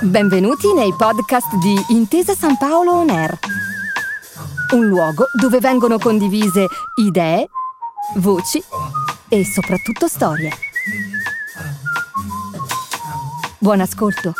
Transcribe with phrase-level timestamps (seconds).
[0.00, 3.38] Benvenuti nei podcast di Intesa San Paolo On Air,
[4.74, 6.66] un luogo dove vengono condivise
[6.96, 7.48] idee,
[8.16, 8.62] voci
[9.28, 10.50] e soprattutto storie.
[13.58, 14.32] Buon ascolto.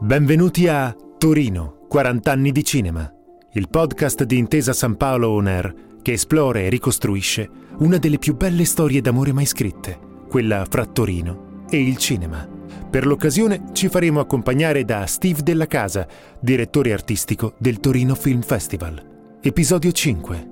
[0.00, 3.10] Benvenuti a Torino, 40 anni di cinema,
[3.56, 7.48] il podcast di Intesa San Paolo On Air che esplora e ricostruisce
[7.78, 9.98] una delle più belle storie d'amore mai scritte,
[10.28, 12.46] quella fra Torino e il cinema.
[12.90, 16.06] Per l'occasione ci faremo accompagnare da Steve Della Casa,
[16.38, 19.38] direttore artistico del Torino Film Festival.
[19.40, 20.48] Episodio 5.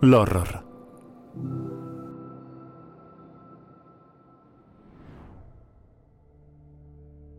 [0.00, 1.69] L'horror.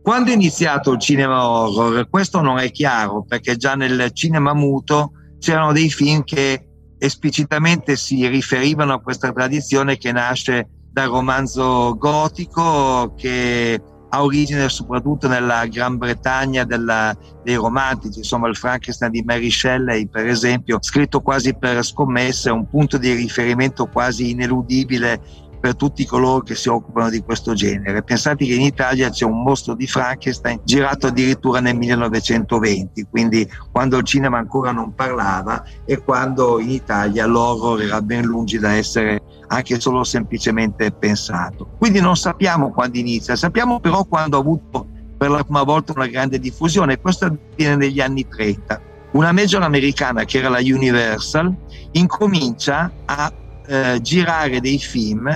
[0.02, 2.08] Quando è iniziato il cinema horror?
[2.08, 6.66] Questo non è chiaro perché già nel cinema muto c'erano dei film che
[6.98, 15.28] esplicitamente si riferivano a questa tradizione che nasce dal romanzo gotico che ha origine soprattutto
[15.28, 21.20] nella Gran Bretagna della, dei romantici, insomma il Frankenstein di Mary Shelley per esempio, scritto
[21.20, 25.20] quasi per scommesse, un punto di riferimento quasi ineludibile
[25.62, 28.02] per tutti coloro che si occupano di questo genere.
[28.02, 33.96] Pensate che in Italia c'è un mostro di Frankenstein girato addirittura nel 1920, quindi quando
[33.96, 39.22] il cinema ancora non parlava e quando in Italia l'horror era ben lungi da essere
[39.46, 41.68] anche solo semplicemente pensato.
[41.78, 44.84] Quindi non sappiamo quando inizia, sappiamo però quando ha avuto
[45.16, 48.80] per la prima volta una grande diffusione, questo avviene negli anni 30.
[49.12, 51.54] Una major americana che era la Universal
[51.92, 53.32] incomincia a
[53.64, 55.32] eh, girare dei film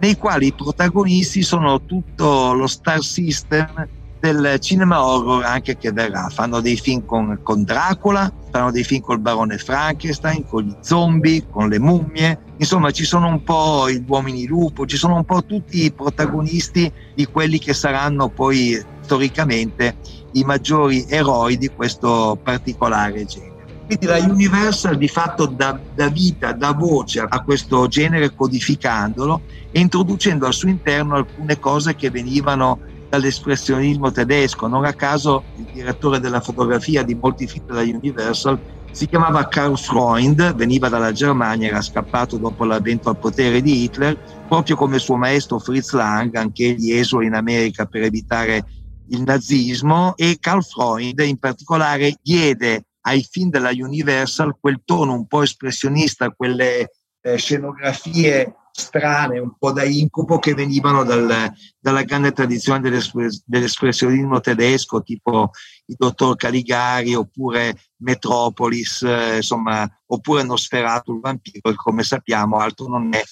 [0.00, 3.88] nei quali i protagonisti sono tutto lo star system
[4.20, 6.28] del cinema horror anche che verrà.
[6.28, 11.46] Fanno dei film con, con Dracula, fanno dei film col barone Frankenstein, con gli zombie,
[11.48, 12.38] con le mummie.
[12.58, 16.90] Insomma, ci sono un po' gli uomini lupo, ci sono un po' tutti i protagonisti
[17.14, 19.96] di quelli che saranno poi storicamente
[20.32, 23.57] i maggiori eroi di questo particolare genere.
[23.88, 29.80] Quindi la Universal di fatto dà, dà vita, dà voce a questo genere codificandolo e
[29.80, 34.66] introducendo al suo interno alcune cose che venivano dall'espressionismo tedesco.
[34.66, 38.60] Non a caso il direttore della fotografia di molti film della Universal
[38.90, 44.20] si chiamava Karl Freund, veniva dalla Germania, era scappato dopo l'avvento al potere di Hitler,
[44.46, 48.66] proprio come suo maestro Fritz Lang, anche egli esula in America per evitare
[49.08, 55.26] il nazismo e Karl Freund in particolare diede ai film della Universal quel tono un
[55.26, 62.32] po' espressionista, quelle eh, scenografie strane, un po' da incubo che venivano dal, dalla grande
[62.32, 65.50] tradizione dell'espres- dell'espressionismo tedesco, tipo
[65.86, 72.86] il dottor Caligari oppure Metropolis, eh, insomma, oppure Nosferatu il vampiro, che come sappiamo altro
[72.86, 73.22] non è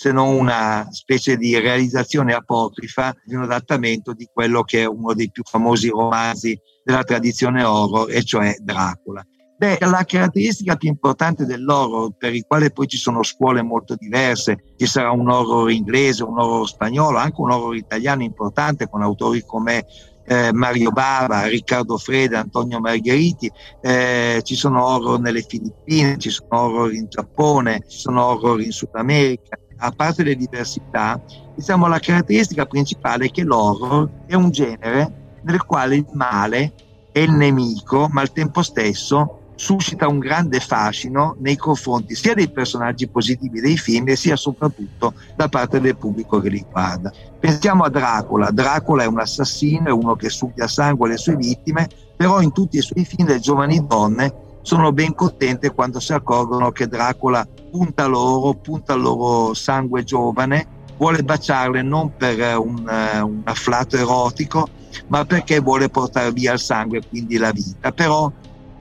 [0.00, 5.12] se non una specie di realizzazione apocrifa di un adattamento di quello che è uno
[5.12, 9.22] dei più famosi romanzi della tradizione horror, e cioè Dracula.
[9.58, 14.72] Beh, la caratteristica più importante dell'horror, per il quale poi ci sono scuole molto diverse,
[14.78, 19.44] ci sarà un horror inglese, un horror spagnolo, anche un horror italiano importante con autori
[19.44, 19.84] come
[20.24, 23.52] eh, Mario Bava, Riccardo Freda, Antonio Margheriti,
[23.82, 28.70] eh, ci sono horror nelle Filippine, ci sono horror in Giappone, ci sono horror in
[28.70, 29.58] Sud America.
[29.82, 31.20] A parte le diversità,
[31.54, 36.72] diciamo la caratteristica principale è che l'horror è un genere nel quale il male
[37.12, 42.50] è il nemico, ma al tempo stesso suscita un grande fascino nei confronti sia dei
[42.50, 47.12] personaggi positivi dei film sia soprattutto da parte del pubblico che li guarda.
[47.38, 51.88] Pensiamo a Dracula, Dracula è un assassino, è uno che succhia sangue alle sue vittime,
[52.16, 56.70] però in tutti i suoi film le giovani donne sono ben contente quando si accorgono
[56.70, 60.66] che Dracula punta loro, punta al loro sangue giovane,
[60.96, 62.84] vuole baciarle non per un,
[63.22, 64.68] un afflato erotico,
[65.06, 67.92] ma perché vuole portare via il sangue quindi la vita.
[67.92, 68.30] Però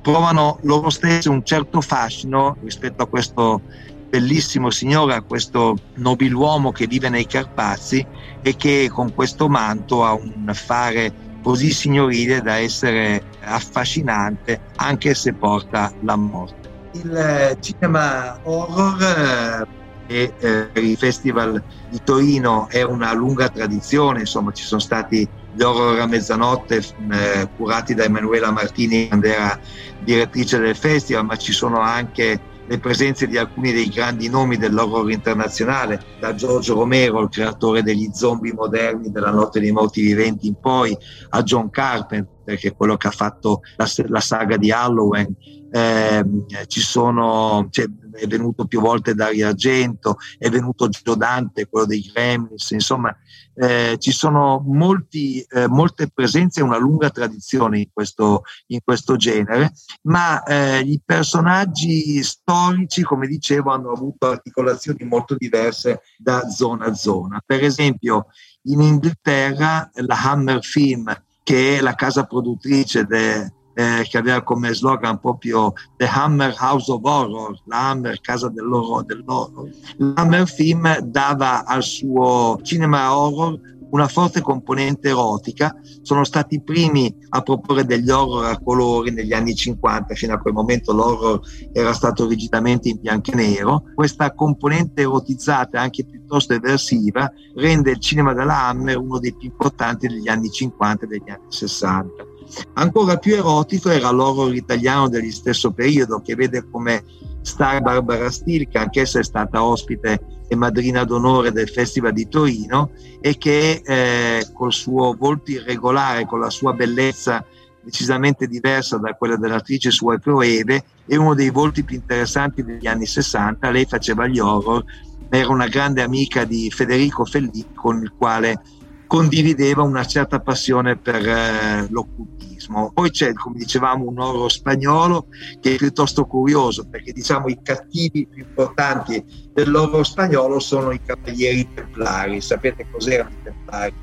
[0.01, 3.61] provano loro stessi un certo fascino rispetto a questo
[4.09, 8.05] bellissimo signore, a questo nobiluomo che vive nei Carpazi
[8.41, 15.33] e che con questo manto ha un fare così signorile da essere affascinante anche se
[15.33, 16.68] porta la morte.
[16.93, 19.67] Il eh, cinema horror
[20.07, 25.61] e eh, il Festival di Torino è una lunga tradizione, insomma ci sono stati gli
[25.61, 26.77] horror a mezzanotte
[27.11, 29.59] eh, curati da Emanuela Martini quando era
[29.99, 32.39] direttrice del festival, ma ci sono anche
[32.69, 38.09] le presenze di alcuni dei grandi nomi dell'horror internazionale, da Giorgio Romero, il creatore degli
[38.13, 40.95] zombie moderni della notte dei morti viventi in poi,
[41.29, 45.35] a John Carpenter, che è quello che ha fatto la, la saga di Halloween.
[45.71, 46.25] Eh,
[46.65, 52.01] ci sono, cioè, è venuto più volte Dario Argento, è venuto Gio Dante, quello dei
[52.11, 53.15] Gremlins, insomma
[53.61, 59.17] eh, ci sono molti, eh, molte presenze e una lunga tradizione in questo, in questo
[59.17, 59.73] genere,
[60.03, 66.93] ma eh, i personaggi storici, come dicevo, hanno avuto articolazioni molto diverse da zona a
[66.93, 67.41] zona.
[67.45, 68.27] Per esempio,
[68.63, 71.13] in Inghilterra la Hammer Film,
[71.49, 76.91] che è la casa produttrice de, eh, che aveva come slogan proprio The Hammer House
[76.91, 79.03] of Horror, la Hammer casa dell'horror.
[79.03, 79.67] dell'horror.
[79.97, 83.59] L'Hammer Film dava al suo cinema horror
[83.91, 89.33] una forte componente erotica, sono stati i primi a proporre degli horror a colori negli
[89.33, 91.39] anni 50, fino a quel momento l'horror
[91.71, 93.83] era stato rigidamente in bianco e nero.
[93.95, 100.07] Questa componente erotizzata, anche piuttosto eversiva, rende il cinema della Hammer uno dei più importanti
[100.07, 102.27] degli anni 50 e degli anni 60.
[102.73, 107.03] Ancora più erotico era l'horror italiano degli stesso periodo, che vede come
[107.41, 112.91] star Barbara Steele, che anch'essa è stata ospite e madrina d'onore del Festival di Torino
[113.21, 117.45] e che eh, col suo volto irregolare, con la sua bellezza
[117.81, 123.05] decisamente diversa da quella dell'attrice sua Eve, è uno dei volti più interessanti degli anni
[123.05, 123.69] 60.
[123.69, 124.83] Lei faceva gli horror,
[125.29, 128.61] era una grande amica di Federico Fellini con il quale
[129.09, 132.91] condivideva una certa passione per eh, l'occultismo.
[132.93, 135.29] Poi c'è, come dicevamo, un oro spagnolo
[135.59, 141.67] che è piuttosto curioso perché diciamo i cattivi più importanti dell'oro spagnolo sono i cavalieri
[141.73, 142.39] templari.
[142.39, 143.93] Sapete cos'erano i templari?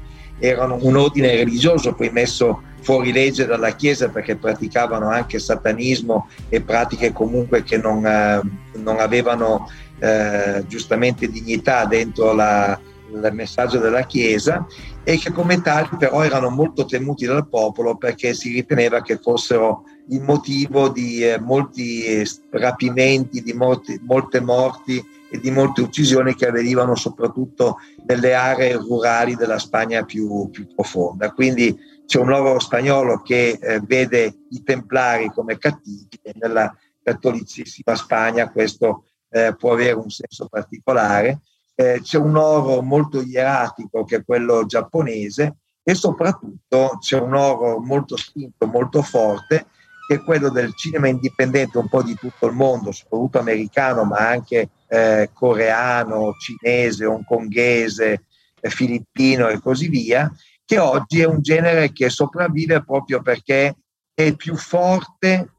[0.40, 6.62] Erano un ordine religioso poi messo fuori legge dalla Chiesa perché praticavano anche satanismo e
[6.62, 8.40] pratiche comunque che non, eh,
[8.74, 9.70] non avevano
[10.00, 12.76] eh, giustamente dignità dentro la,
[13.12, 14.66] il messaggio della Chiesa
[15.04, 19.84] e che come tali però erano molto temuti dal popolo perché si riteneva che fossero
[20.08, 26.46] il motivo di eh, molti rapimenti, di molti, molte morti e di molte uccisioni che
[26.46, 31.32] avvenivano soprattutto nelle aree rurali della Spagna più, più profonda.
[31.32, 31.76] Quindi
[32.06, 38.50] c'è un loro spagnolo che eh, vede i templari come cattivi e nella cattolicissima Spagna
[38.50, 41.40] questo eh, può avere un senso particolare
[41.76, 47.78] eh, c'è un oro molto ieratico che è quello giapponese e soprattutto c'è un oro
[47.78, 49.66] molto spinto, molto forte
[50.08, 54.18] che è quello del cinema indipendente un po' di tutto il mondo, soprattutto americano, ma
[54.18, 58.24] anche eh, coreano, cinese, hongkonghese,
[58.60, 60.32] eh, filippino e così via,
[60.64, 63.76] che oggi è un genere che sopravvive proprio perché
[64.14, 65.55] è più forte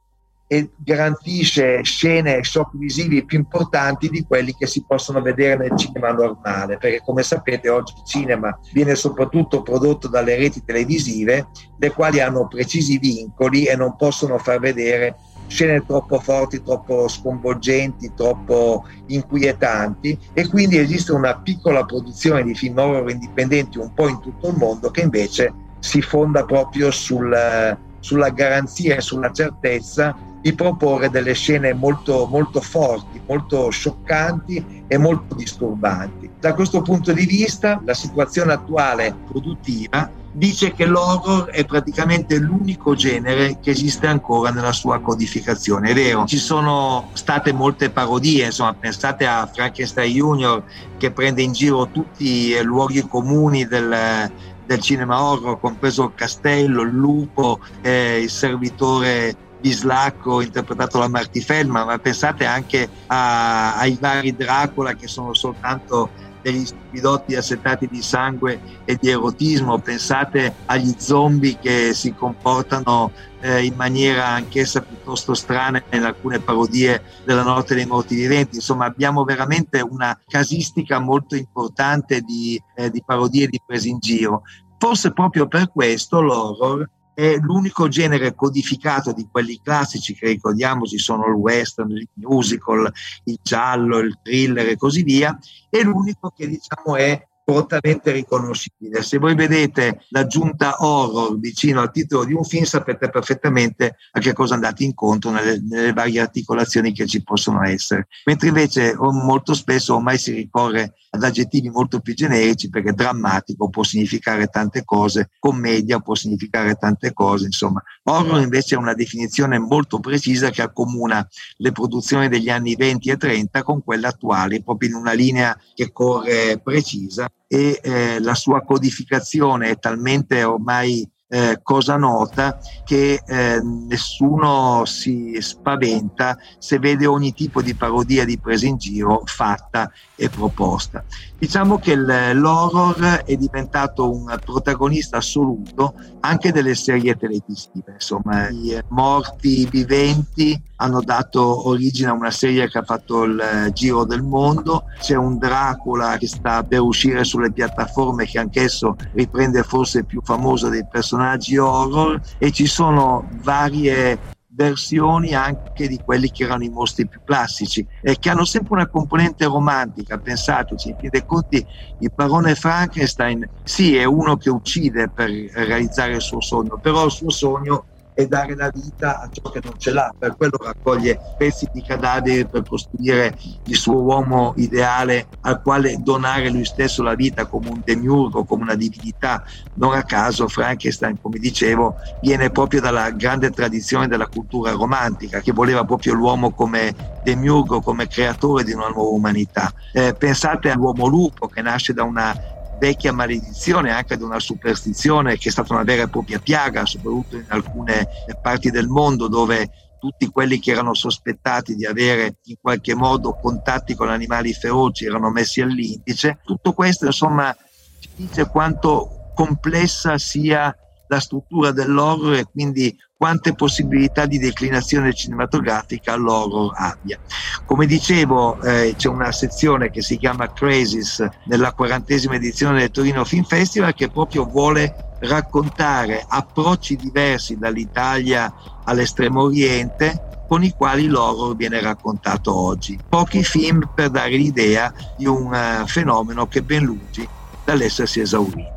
[0.47, 5.77] e garantisce scene e shock visivi più importanti di quelli che si possono vedere nel
[5.77, 11.91] cinema normale, perché come sapete oggi il cinema viene soprattutto prodotto dalle reti televisive, le
[11.91, 15.17] quali hanno precisi vincoli e non possono far vedere
[15.47, 22.77] scene troppo forti, troppo sconvolgenti, troppo inquietanti e quindi esiste una piccola produzione di film
[22.77, 28.29] horror indipendenti un po' in tutto il mondo che invece si fonda proprio sul, sulla
[28.29, 30.15] garanzia e sulla certezza
[30.47, 36.29] di proporre delle scene molto, molto forti, molto scioccanti e molto disturbanti.
[36.39, 42.95] Da questo punto di vista, la situazione attuale produttiva dice che l'horror è praticamente l'unico
[42.95, 45.89] genere che esiste ancora nella sua codificazione.
[45.89, 50.63] È vero, ci sono state molte parodie, insomma, pensate a Frankenstein Junior
[50.95, 54.31] che prende in giro tutti i luoghi comuni del,
[54.65, 61.41] del cinema horror, compreso il castello, il lupo, eh, il servitore Bislacco interpretato da Marty
[61.41, 66.09] Feldman, ma pensate anche a, ai vari Dracula che sono soltanto
[66.41, 73.11] degli stupidotti assetati di sangue e di erotismo, pensate agli zombie che si comportano
[73.41, 78.85] eh, in maniera anch'essa piuttosto strana in alcune parodie della notte dei morti viventi, insomma
[78.85, 84.43] abbiamo veramente una casistica molto importante di, eh, di parodie e di prese in giro.
[84.77, 86.87] Forse proprio per questo l'horror
[87.17, 92.93] è l'unico genere codificato di quelli classici che ricordiamoci sono il western, il musical,
[93.23, 95.35] il giallo, il thriller e così via,
[95.67, 99.01] è l'unico che diciamo è prontamente riconoscibile.
[99.01, 104.33] Se voi vedete l'aggiunta horror vicino al titolo di un film sapete perfettamente a che
[104.33, 108.09] cosa andate incontro nelle, nelle varie articolazioni che ci possono essere.
[108.25, 113.81] Mentre invece molto spesso ormai si ricorre ad aggettivi molto più generici perché drammatico può
[113.83, 117.81] significare tante cose, commedia può significare tante cose, insomma.
[118.03, 121.25] Horror invece è una definizione molto precisa che accomuna
[121.59, 125.93] le produzioni degli anni 20 e 30 con quelle attuali, proprio in una linea che
[125.93, 133.59] corre precisa e eh, la sua codificazione è talmente ormai eh, cosa nota che eh,
[133.61, 140.29] nessuno si spaventa se vede ogni tipo di parodia di presa in giro fatta e
[140.29, 141.03] proposta.
[141.37, 149.67] Diciamo che l'horror è diventato un protagonista assoluto anche delle serie televisive, insomma i morti
[149.69, 155.15] viventi hanno dato origine a una serie che ha fatto il giro del mondo, c'è
[155.15, 160.69] un Dracula che sta per uscire sulle piattaforme che anch'esso riprende forse il più famoso
[160.69, 161.16] dei personaggi
[161.57, 164.19] horror e ci sono varie
[164.57, 168.87] versioni anche di quelli che erano i mostri più classici e che hanno sempre una
[168.87, 171.65] componente romantica, pensateci, in fin dei conti
[171.99, 177.11] il barone Frankenstein sì è uno che uccide per realizzare il suo sogno, però il
[177.11, 177.85] suo sogno
[178.17, 180.11] e dare la vita a ciò che non ce l'ha.
[180.17, 186.49] Per quello raccoglie pezzi di cadaveri per costruire il suo uomo ideale al quale donare
[186.49, 189.43] lui stesso la vita come un demiurgo, come una divinità.
[189.75, 195.51] Non a caso Frankenstein, come dicevo, viene proprio dalla grande tradizione della cultura romantica che
[195.51, 199.71] voleva proprio l'uomo come demiurgo, come creatore di una nuova umanità.
[199.93, 202.33] Eh, pensate all'uomo lupo che nasce da una
[202.77, 207.37] vecchia maledizione, anche ad una superstizione che è stata una vera e propria piaga, soprattutto
[207.37, 208.07] in alcune
[208.41, 209.69] parti del mondo dove
[209.99, 215.31] tutti quelli che erano sospettati di avere in qualche modo contatti con animali feroci erano
[215.31, 216.39] messi all'indice.
[216.43, 217.55] Tutto questo insomma
[217.99, 220.75] ci dice quanto complessa sia
[221.07, 227.19] la struttura dell'horror e quindi quante possibilità di declinazione cinematografica l'horror abbia.
[227.65, 233.25] Come dicevo, eh, c'è una sezione che si chiama Crazies nella quarantesima edizione del Torino
[233.25, 241.55] Film Festival che proprio vuole raccontare approcci diversi dall'Italia all'estremo oriente con i quali l'horror
[241.55, 242.97] viene raccontato oggi.
[243.09, 247.27] Pochi film per dare l'idea di un uh, fenomeno che ben lungi
[247.65, 248.76] dall'essersi esaurito.